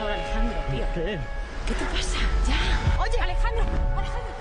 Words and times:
Ahora, 0.00 0.14
Alejandro, 0.14 0.58
tío. 0.70 0.84
¿Qué? 0.94 1.18
¿Qué 1.66 1.74
te 1.74 1.84
pasa? 1.84 2.18
Ya. 2.48 3.00
Oye, 3.00 3.20
Alejandro, 3.20 3.64
Alejandro. 3.96 4.34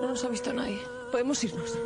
No 0.00 0.08
nos 0.08 0.24
ha 0.24 0.28
visto 0.28 0.52
nadie. 0.52 0.80
Podemos 1.12 1.44
irnos. 1.44 1.78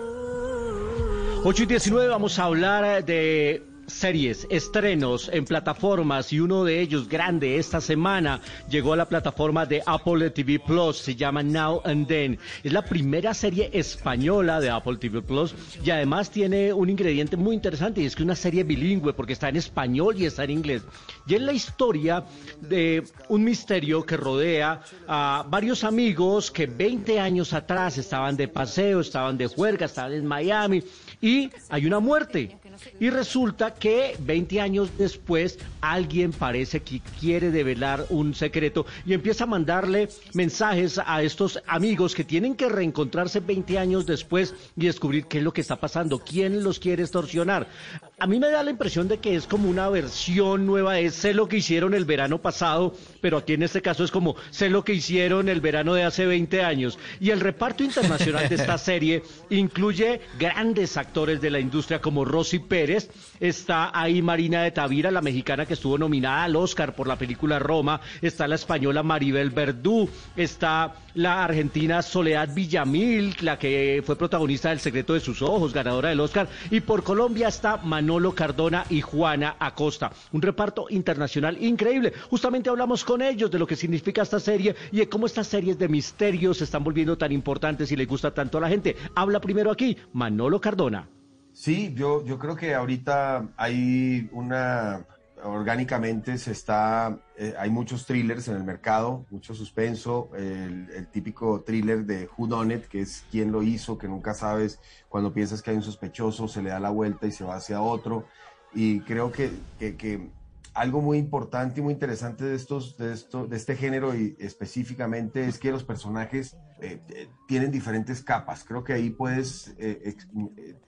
8 1.43 1.63
y 1.63 1.67
19 1.67 2.09
vamos 2.09 2.39
a 2.39 2.45
hablar 2.45 3.05
de 3.05 3.74
series, 3.87 4.47
estrenos 4.51 5.31
en 5.33 5.45
plataformas 5.45 6.33
y 6.33 6.41
uno 6.41 6.65
de 6.65 6.81
ellos 6.81 7.09
grande 7.09 7.59
esta 7.59 7.81
semana 7.81 8.41
llegó 8.69 8.93
a 8.93 8.97
la 8.97 9.09
plataforma 9.09 9.67
de 9.67 9.83
Apple 9.87 10.31
TV 10.31 10.59
Plus, 10.59 10.99
se 10.99 11.15
llama 11.15 11.43
Now 11.43 11.83
and 11.85 12.07
Then. 12.07 12.39
Es 12.63 12.73
la 12.73 12.83
primera 12.83 13.35
serie 13.35 13.71
española 13.73 14.61
de 14.61 14.71
Apple 14.71 14.97
TV 14.97 15.23
Plus 15.23 15.55
y 15.85 15.91
además 15.91 16.31
tiene 16.31 16.73
un 16.73 16.91
ingrediente 16.91 17.37
muy 17.37 17.55
interesante 17.55 18.01
y 18.01 18.07
es 18.07 18.17
que 18.17 18.23
una 18.23 18.37
serie 18.37 18.65
bilingüe 18.65 19.13
porque 19.13 19.33
está 19.33 19.49
en 19.49 19.57
español 19.57 20.17
y 20.19 20.27
está 20.27 20.45
en 20.45 20.51
inglés. 20.51 20.83
Y 21.27 21.35
es 21.35 21.41
la 21.41 21.53
historia 21.53 22.25
de 22.61 23.05
un 23.29 23.45
misterio 23.45 24.05
que 24.05 24.17
rodea 24.17 24.81
a 25.07 25.45
varios 25.49 25.85
amigos 25.85 26.51
que 26.51 26.67
20 26.67 27.21
años 27.21 27.53
atrás 27.53 27.99
estaban 27.99 28.37
de 28.37 28.49
paseo, 28.49 29.01
estaban 29.01 29.37
de 29.37 29.47
juerga, 29.47 29.87
estaban 29.87 30.13
en 30.13 30.27
Miami 30.27 30.83
y 31.21 31.51
hay 31.69 31.87
una 31.87 32.01
muerte. 32.01 32.57
Y 33.01 33.11
resulta 33.11 33.74
que 33.79 34.17
20 34.21 34.61
años 34.61 34.91
después 34.99 35.59
alguien 35.81 36.33
parece 36.33 36.81
que 36.81 37.01
quiere 37.21 37.51
develar 37.51 38.07
un 38.11 38.35
secreto 38.35 38.87
y 39.05 39.13
empieza 39.13 39.45
a 39.45 39.49
mandarle 39.49 40.09
mensajes 40.33 41.01
a 41.05 41.23
estos 41.23 41.63
amigos 41.67 42.15
que 42.15 42.25
tienen 42.25 42.55
que 42.55 42.69
reencontrarse 42.69 43.41
20 43.41 43.79
años 43.79 44.07
después 44.07 44.55
y 44.77 44.87
descubrir 44.87 45.27
qué 45.27 45.39
es 45.39 45.45
lo 45.45 45.53
que 45.53 45.61
está 45.61 45.77
pasando, 45.77 46.19
quién 46.19 46.63
los 46.63 46.79
quiere 46.79 47.03
extorsionar. 47.03 47.69
A 48.17 48.29
mí 48.29 48.39
me 48.39 48.49
da 48.49 48.63
la 48.63 48.71
impresión 48.71 49.09
de 49.09 49.19
que 49.19 49.35
es 49.35 49.49
como 49.49 49.69
una 49.69 49.89
versión 49.89 50.67
nueva 50.67 50.95
de 50.95 51.11
sé 51.11 51.35
lo 51.35 51.49
que 51.49 51.57
hicieron 51.57 51.95
el 51.95 52.05
verano 52.05 52.41
pasado, 52.41 52.95
pero 53.21 53.39
aquí 53.39 53.55
en 53.55 53.65
este 53.65 53.83
caso 53.83 54.05
es 54.05 54.13
como 54.13 54.37
sé 54.51 54.71
lo 54.71 54.85
que 54.85 54.95
hicieron 54.95 55.49
el 55.49 55.61
verano 55.61 55.95
de 55.95 56.05
hace 56.05 56.25
20 56.25 56.63
años. 56.63 56.97
Y 57.19 57.31
el 57.31 57.41
reparto 57.41 57.83
internacional 57.83 58.49
de 58.49 58.55
esta 58.55 58.79
serie 58.79 59.25
incluye 59.51 60.21
grandes 60.39 60.97
actores 60.97 61.41
de 61.41 61.51
la 61.51 61.59
industria 61.59 62.01
como 62.01 62.25
Rosy 62.25 62.61
Pérez, 62.61 63.11
está 63.41 63.91
ahí 63.93 64.23
Marina 64.23 64.63
de 64.63 64.71
Tavira, 64.71 65.11
la 65.11 65.21
mexicana 65.21 65.67
que 65.67 65.75
estuvo 65.75 65.99
nominada 65.99 66.45
al 66.45 66.55
Oscar 66.55 66.95
por 66.95 67.09
la 67.09 67.17
película 67.17 67.59
Roma, 67.59 68.01
está 68.23 68.47
la 68.47 68.55
española 68.55 69.03
Maribel 69.03 69.51
Verdú, 69.51 70.09
está 70.37 70.95
la 71.15 71.45
argentina 71.45 72.03
Soledad 72.03 72.53
Villamil, 72.53 73.37
la 73.41 73.59
que 73.59 74.03
fue 74.05 74.17
protagonista 74.17 74.71
del 74.71 74.81
Secreto 74.81 75.15
de 75.15 75.21
sus 75.21 75.43
Ojos, 75.43 75.73
ganadora 75.73 76.09
del 76.09 76.21
Oscar, 76.21 76.49
y 76.71 76.81
por 76.81 77.03
Colombia 77.03 77.49
está 77.49 77.77
Manolo 77.79 78.35
Cardona 78.35 78.85
y 78.91 79.01
Juana 79.01 79.57
Acosta. 79.59 80.13
Un 80.33 80.43
reparto 80.43 80.87
internacional 80.91 81.63
increíble. 81.63 82.13
Justamente 82.31 82.71
hablamos 82.71 83.05
con 83.05 83.23
ellos 83.23 83.51
de 83.51 83.59
lo 83.59 83.67
que 83.67 83.77
significa 83.77 84.23
esta 84.23 84.41
serie 84.41 84.75
y 84.93 84.99
de 84.99 85.09
cómo 85.09 85.27
estas 85.27 85.47
series 85.47 85.79
de 85.79 85.89
misterios 85.89 86.59
se 86.59 86.65
están 86.65 86.85
volviendo 86.85 87.17
tan 87.17 87.33
importantes 87.33 87.91
y 87.93 87.97
le 87.97 88.07
gusta 88.07 88.33
tanto 88.33 88.59
a 88.59 88.63
la 88.63 88.69
gente. 88.69 88.97
Habla 89.15 89.41
primero 89.41 89.71
aquí 89.71 89.97
Manolo 90.13 90.61
Cardona. 90.61 91.09
Sí, 91.53 91.95
yo, 91.95 92.25
yo 92.25 92.37
creo 92.39 92.57
que 92.57 92.75
ahorita 92.75 93.49
hay 93.57 94.29
una, 94.33 95.07
orgánicamente 95.45 96.39
se 96.39 96.53
está, 96.53 97.19
eh, 97.37 97.55
hay 97.59 97.71
muchos 97.71 98.07
thrillers 98.07 98.49
en 98.49 98.57
el 98.57 98.65
mercado, 98.65 99.27
mucho 99.31 99.55
suspenso, 99.55 100.31
el, 100.35 101.09
típico 101.13 101.63
thriller 101.63 102.05
de 102.05 102.29
Who 102.37 102.47
Done 102.47 102.75
It, 102.75 102.85
que 102.87 103.03
es 103.03 103.25
quién 103.31 103.53
lo 103.53 103.63
hizo, 103.63 103.99
que 103.99 104.09
nunca 104.09 104.35
sabes, 104.35 104.81
cuando 105.09 105.33
piensas 105.33 105.63
que 105.63 105.71
hay 105.71 105.77
un 105.77 105.83
sospechoso, 105.83 106.49
se 106.49 106.63
le 106.63 106.71
da 106.71 106.81
la 106.81 106.91
vuelta 106.91 107.27
y 107.27 107.33
se 107.33 107.45
va 107.45 107.57
hacia 107.57 107.83
otro. 107.83 108.27
Y 108.75 109.01
creo 109.01 109.31
que, 109.31 109.51
que, 109.79 110.31
algo 110.73 111.01
muy 111.01 111.19
importante 111.19 111.79
y 111.79 111.83
muy 111.85 111.93
interesante 111.93 112.45
de, 112.45 112.57
estos, 112.57 112.97
de, 112.97 113.13
esto, 113.13 113.47
de 113.47 113.57
este 113.57 113.77
género 113.77 114.13
y 114.17 114.35
específicamente 114.41 115.47
es 115.47 115.59
que 115.59 115.71
los 115.71 115.85
personajes 115.85 116.57
eh, 116.81 117.01
eh, 117.11 117.29
tienen 117.47 117.71
diferentes 117.71 118.25
capas. 118.25 118.65
Creo 118.65 118.83
que 118.83 118.93
ahí 118.93 119.11
puedes 119.11 119.77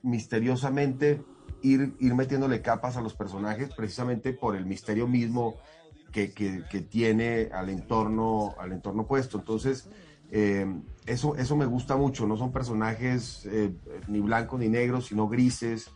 misteriosamente 0.03 1.23
ir, 1.73 2.15
metiéndole 2.15 2.63
capas 2.63 2.97
a 2.97 3.01
los 3.01 3.15
personajes 3.15 3.71
precisamente 3.75 4.33
por 4.33 4.57
el 4.57 4.67
misterio 4.67 5.07
mismo 5.07 5.57
que 6.13 6.87
tiene 6.89 7.51
al 7.53 7.69
entorno, 7.69 8.55
al 8.59 8.73
entorno 8.73 9.07
puesto. 9.07 9.39
Entonces, 9.39 9.89
eh, 10.31 10.67
eso, 11.07 11.37
eso 11.37 11.57
me 11.57 11.67
gusta 11.67 11.97
mucho. 11.97 12.27
No 12.27 12.37
son 12.37 12.53
personajes 12.53 13.47
eh, 13.51 13.73
ni 14.09 14.21
blancos 14.21 14.59
ni 14.61 14.69
negros, 14.69 15.07
sino 15.07 15.29
grises. 15.29 15.91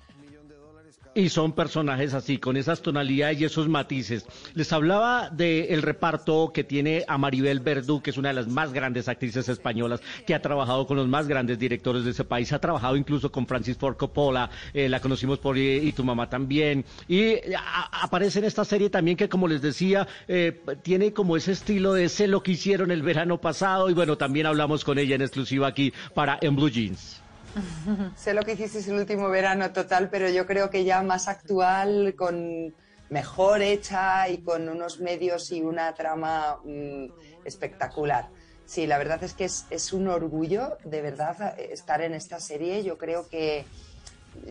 Y 1.21 1.29
son 1.29 1.53
personajes 1.53 2.15
así, 2.15 2.39
con 2.39 2.57
esas 2.57 2.81
tonalidades 2.81 3.39
y 3.39 3.45
esos 3.45 3.69
matices. 3.69 4.25
Les 4.55 4.73
hablaba 4.73 5.29
del 5.29 5.83
reparto 5.83 6.51
que 6.51 6.65
tiene 6.65 7.05
a 7.07 7.19
Maribel 7.19 7.61
Verdú, 7.61 8.01
que 8.01 8.09
es 8.09 8.17
una 8.17 8.31
de 8.31 8.37
las 8.37 8.49
más 8.49 8.73
grandes 8.73 9.07
actrices 9.07 9.47
españolas, 9.51 10.01
que 10.27 10.35
ha 10.35 10.41
trabajado 10.41 10.87
con 10.87 10.97
los 10.97 11.09
más 11.09 11.29
grandes 11.29 11.59
directores 11.59 12.05
de 12.05 12.13
ese 12.13 12.25
país, 12.25 12.55
ha 12.55 12.59
trabajado 12.59 12.97
incluso 12.97 13.31
con 13.31 13.47
Francis 13.47 13.77
Ford 13.77 13.99
Coppola, 13.99 14.49
eh, 14.73 14.89
la 14.89 14.99
conocimos 14.99 15.39
por 15.39 15.59
eh, 15.59 15.77
Y 15.85 15.93
tu 15.93 16.05
mamá 16.05 16.31
también. 16.31 16.87
Y 17.07 17.21
eh, 17.21 17.55
aparece 18.01 18.39
en 18.39 18.47
esta 18.47 18.65
serie 18.65 18.89
también 18.89 19.19
que, 19.19 19.29
como 19.29 19.47
les 19.47 19.61
decía, 19.61 20.09
eh, 20.27 20.63
tiene 20.81 21.13
como 21.13 21.37
ese 21.37 21.53
estilo 21.53 21.93
de 21.93 22.09
sé 22.09 22.29
lo 22.29 22.43
que 22.43 22.53
hicieron 22.53 22.91
el 22.91 23.03
verano 23.03 23.43
pasado. 23.43 23.91
Y 23.91 23.93
bueno, 23.93 24.17
también 24.17 24.47
hablamos 24.47 24.87
con 24.87 24.99
ella 24.99 25.17
en 25.17 25.21
exclusiva 25.21 25.67
aquí 25.67 25.93
para 26.15 26.39
En 26.41 26.57
Blue 26.57 26.71
Jeans. 26.71 27.21
Sé 28.17 28.35
lo 28.35 28.43
que 28.43 28.53
hicisteis 28.53 28.89
el 28.89 28.95
último 28.95 29.29
verano 29.29 29.73
total, 29.73 30.09
pero 30.11 30.29
yo 30.29 30.47
creo 30.47 30.71
que 30.71 30.85
ya 30.85 31.03
más 31.03 31.29
actual, 31.29 32.15
con 32.17 32.75
mejor 33.09 33.63
hecha 33.63 34.29
y 34.29 34.39
con 34.39 34.69
unos 34.69 35.01
medios 35.01 35.51
y 35.51 35.63
una 35.63 35.93
trama 35.95 36.59
mm, 36.65 37.07
espectacular. 37.45 38.29
Sí, 38.67 38.87
la 38.87 38.99
verdad 38.99 39.23
es 39.25 39.35
que 39.35 39.47
es, 39.47 39.67
es 39.71 39.93
un 39.93 40.07
orgullo, 40.07 40.79
de 40.85 41.03
verdad, 41.03 41.59
estar 41.59 42.03
en 42.03 42.15
esta 42.15 42.39
serie. 42.39 42.85
Yo 42.85 42.99
creo 42.99 43.29
que 43.29 43.65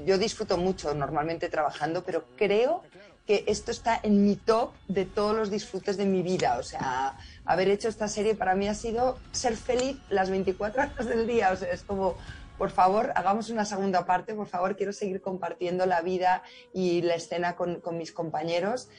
yo 0.05 0.17
disfruto 0.17 0.57
mucho 0.57 0.93
normalmente 0.93 1.49
trabajando, 1.49 2.03
pero 2.03 2.25
creo 2.35 2.83
que 3.25 3.43
esto 3.47 3.71
está 3.71 3.99
en 4.01 4.25
mi 4.25 4.35
top 4.35 4.71
de 4.87 5.05
todos 5.05 5.35
los 5.35 5.51
disfrutes 5.51 5.97
de 5.97 6.05
mi 6.05 6.23
vida. 6.23 6.57
O 6.57 6.63
sea, 6.63 7.15
haber 7.45 7.69
hecho 7.69 7.87
esta 7.87 8.07
serie 8.07 8.35
para 8.35 8.55
mí 8.55 8.67
ha 8.67 8.73
sido 8.73 9.19
ser 9.31 9.55
feliz 9.55 9.97
las 10.09 10.29
24 10.29 10.81
horas 10.81 11.05
del 11.05 11.27
día. 11.27 11.51
O 11.51 11.55
sea, 11.55 11.69
es 11.69 11.83
como, 11.83 12.17
por 12.59 12.69
favor, 12.69 13.11
hagamos 13.15 13.49
una 13.49 13.65
segunda 13.65 14.05
parte, 14.05 14.35
por 14.35 14.47
favor, 14.47 14.75
quiero 14.75 14.93
seguir 14.93 15.21
compartiendo 15.21 15.85
la 15.85 16.01
vida 16.01 16.43
y 16.73 17.01
la 17.01 17.15
escena 17.15 17.55
con, 17.55 17.81
mis 17.93 18.11
compañeros. 18.11 18.89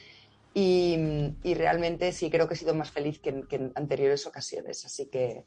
Y, 0.53 0.97
y 1.43 1.53
realmente 1.53 2.11
sí 2.11 2.29
creo 2.29 2.47
que 2.47 2.55
he 2.55 2.57
sido 2.57 2.73
más 2.73 2.91
feliz 2.91 3.19
que 3.19 3.29
en, 3.29 3.43
que 3.43 3.55
en 3.55 3.71
anteriores 3.75 4.25
ocasiones. 4.25 4.83
Así 4.83 5.05
que 5.05 5.45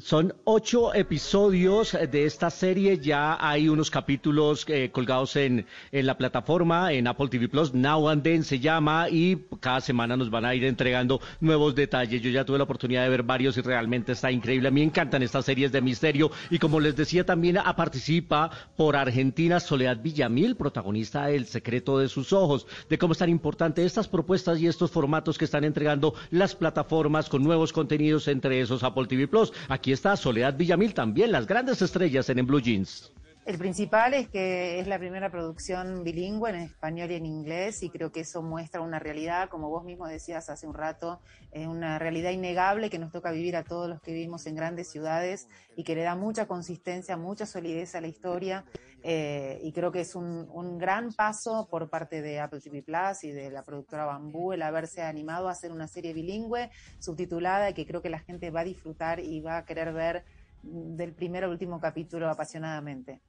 Son 0.00 0.32
ocho 0.44 0.94
episodios 0.94 1.90
de 2.12 2.24
esta 2.24 2.50
serie, 2.50 2.98
ya 3.00 3.36
hay 3.40 3.68
unos 3.68 3.90
capítulos 3.90 4.64
eh, 4.68 4.90
colgados 4.92 5.34
en, 5.34 5.66
en 5.90 6.06
la 6.06 6.16
plataforma, 6.16 6.92
en 6.92 7.08
Apple 7.08 7.26
TV 7.26 7.48
Plus, 7.48 7.74
Now 7.74 8.08
and 8.08 8.22
Then 8.22 8.44
se 8.44 8.60
llama, 8.60 9.08
y 9.10 9.36
cada 9.58 9.80
semana 9.80 10.16
nos 10.16 10.30
van 10.30 10.44
a 10.44 10.54
ir 10.54 10.62
entregando 10.62 11.20
nuevos 11.40 11.74
detalles. 11.74 12.22
Yo 12.22 12.30
ya 12.30 12.44
tuve 12.44 12.58
la 12.58 12.64
oportunidad 12.64 13.02
de 13.02 13.08
ver 13.08 13.24
varios 13.24 13.56
y 13.56 13.60
realmente 13.60 14.12
está 14.12 14.30
increíble. 14.30 14.68
A 14.68 14.70
mí 14.70 14.82
me 14.82 14.86
encantan 14.86 15.24
estas 15.24 15.44
series 15.44 15.72
de 15.72 15.80
misterio, 15.80 16.30
y 16.48 16.60
como 16.60 16.78
les 16.78 16.94
decía, 16.94 17.26
también 17.26 17.58
a- 17.58 17.74
participa 17.74 18.50
por 18.76 18.94
Argentina 18.94 19.58
Soledad 19.58 20.00
Villamil, 20.00 20.54
protagonista 20.54 21.26
de 21.26 21.34
El 21.34 21.46
secreto 21.46 21.98
de 21.98 22.08
sus 22.08 22.32
ojos, 22.32 22.68
de 22.88 22.98
cómo 22.98 23.14
es 23.14 23.18
tan 23.18 23.30
importante 23.30 23.84
estas 23.84 24.06
propuestas 24.06 24.60
y 24.60 24.68
estos 24.68 24.92
formatos 24.92 25.38
que 25.38 25.44
están 25.44 25.64
entregando 25.64 26.14
las 26.30 26.54
plataformas 26.54 27.28
con 27.28 27.42
nuevos 27.42 27.72
contenidos, 27.72 28.28
entre 28.28 28.60
esos 28.60 28.84
Apple 28.84 29.06
TV 29.08 29.26
Plus. 29.26 29.52
Aquí 29.68 29.87
está 29.92 30.16
Soledad 30.16 30.56
Villamil 30.56 30.94
también, 30.94 31.32
las 31.32 31.46
grandes 31.46 31.82
estrellas 31.82 32.28
en, 32.30 32.38
en 32.38 32.46
Blue 32.46 32.60
Jeans. 32.60 33.12
El 33.48 33.56
principal 33.56 34.12
es 34.12 34.28
que 34.28 34.78
es 34.78 34.86
la 34.86 34.98
primera 34.98 35.30
producción 35.30 36.04
bilingüe 36.04 36.50
en 36.50 36.56
español 36.56 37.10
y 37.10 37.14
en 37.14 37.24
inglés 37.24 37.82
y 37.82 37.88
creo 37.88 38.12
que 38.12 38.20
eso 38.20 38.42
muestra 38.42 38.82
una 38.82 38.98
realidad, 38.98 39.48
como 39.48 39.70
vos 39.70 39.84
mismo 39.84 40.06
decías 40.06 40.50
hace 40.50 40.66
un 40.66 40.74
rato, 40.74 41.22
eh, 41.52 41.66
una 41.66 41.98
realidad 41.98 42.30
innegable 42.30 42.90
que 42.90 42.98
nos 42.98 43.10
toca 43.10 43.30
vivir 43.30 43.56
a 43.56 43.64
todos 43.64 43.88
los 43.88 44.02
que 44.02 44.12
vivimos 44.12 44.46
en 44.46 44.54
grandes 44.54 44.90
ciudades 44.90 45.48
y 45.74 45.84
que 45.84 45.94
le 45.94 46.02
da 46.02 46.14
mucha 46.14 46.46
consistencia, 46.46 47.16
mucha 47.16 47.46
solidez 47.46 47.94
a 47.94 48.02
la 48.02 48.08
historia 48.08 48.66
eh, 49.02 49.58
y 49.62 49.72
creo 49.72 49.92
que 49.92 50.02
es 50.02 50.14
un, 50.14 50.46
un 50.52 50.76
gran 50.76 51.14
paso 51.14 51.68
por 51.70 51.88
parte 51.88 52.20
de 52.20 52.40
Apple 52.40 52.60
TV 52.60 52.82
Plus 52.82 53.24
y 53.24 53.32
de 53.32 53.50
la 53.50 53.62
productora 53.62 54.04
Bambú 54.04 54.52
el 54.52 54.60
haberse 54.60 55.00
animado 55.00 55.48
a 55.48 55.52
hacer 55.52 55.72
una 55.72 55.88
serie 55.88 56.12
bilingüe 56.12 56.68
subtitulada 56.98 57.70
y 57.70 57.72
que 57.72 57.86
creo 57.86 58.02
que 58.02 58.10
la 58.10 58.18
gente 58.18 58.50
va 58.50 58.60
a 58.60 58.64
disfrutar 58.64 59.20
y 59.20 59.40
va 59.40 59.56
a 59.56 59.64
querer 59.64 59.94
ver 59.94 60.26
del 60.62 61.14
primer 61.14 61.44
al 61.44 61.50
último 61.50 61.80
capítulo 61.80 62.28
apasionadamente. 62.28 63.22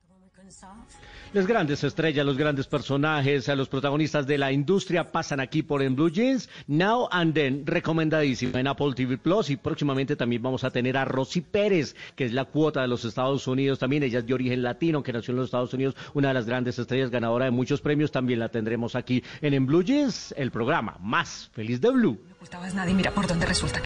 Las 1.33 1.45
grandes 1.45 1.83
estrellas, 1.83 2.25
los 2.25 2.37
grandes 2.37 2.65
personajes, 2.65 3.47
los 3.49 3.69
protagonistas 3.69 4.25
de 4.25 4.37
la 4.37 4.51
industria 4.51 5.11
pasan 5.11 5.39
aquí 5.39 5.61
por 5.61 5.83
en 5.83 5.95
Blue 5.95 6.09
Jeans. 6.09 6.49
Now 6.67 7.07
and 7.11 7.33
Then, 7.33 7.67
recomendadísima 7.67 8.59
en 8.59 8.67
Apple 8.67 8.93
TV 8.95 9.17
Plus. 9.17 9.51
Y 9.51 9.57
próximamente 9.57 10.15
también 10.15 10.41
vamos 10.41 10.63
a 10.63 10.71
tener 10.71 10.97
a 10.97 11.05
Rosy 11.05 11.41
Pérez, 11.41 11.95
que 12.15 12.25
es 12.25 12.33
la 12.33 12.45
cuota 12.45 12.81
de 12.81 12.87
los 12.87 13.05
Estados 13.05 13.45
Unidos. 13.47 13.77
También 13.77 14.01
ella 14.01 14.19
es 14.19 14.25
de 14.25 14.33
origen 14.33 14.63
latino, 14.63 15.03
que 15.03 15.13
nació 15.13 15.33
en 15.33 15.37
los 15.37 15.45
Estados 15.45 15.73
Unidos, 15.73 15.95
una 16.13 16.29
de 16.29 16.33
las 16.33 16.47
grandes 16.47 16.79
estrellas, 16.79 17.11
ganadora 17.11 17.45
de 17.45 17.51
muchos 17.51 17.81
premios. 17.81 18.11
También 18.11 18.39
la 18.39 18.49
tendremos 18.49 18.95
aquí 18.95 19.23
en 19.41 19.53
En 19.53 19.67
Blue 19.67 19.83
Jeans, 19.83 20.33
el 20.35 20.49
programa 20.49 20.97
más 20.99 21.51
feliz 21.53 21.79
de 21.79 21.91
Blue. 21.91 22.19
No 22.41 22.73
nadie, 22.73 22.93
mira 22.93 23.11
por 23.11 23.27
dónde 23.27 23.45
resulta 23.45 23.77